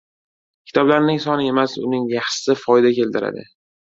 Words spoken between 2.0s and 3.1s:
yaxshisi foyda